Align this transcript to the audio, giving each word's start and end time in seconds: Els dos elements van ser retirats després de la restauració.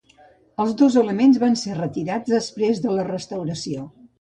Els 0.63 0.71
dos 0.79 0.95
elements 1.01 1.37
van 1.45 1.59
ser 1.65 1.77
retirats 1.81 2.35
després 2.37 2.83
de 2.87 2.97
la 2.99 3.07
restauració. 3.13 3.87